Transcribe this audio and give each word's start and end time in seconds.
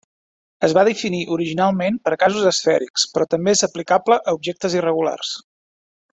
Es 0.67 0.71
va 0.77 0.83
definir 0.87 1.19
originalment 1.35 1.99
per 2.07 2.13
a 2.15 2.17
cossos 2.23 2.47
esfèrics, 2.53 3.05
però 3.13 3.29
també 3.35 3.55
és 3.59 3.63
aplicable 3.69 4.19
a 4.25 4.35
objectes 4.41 4.79
irregulars. 4.81 5.37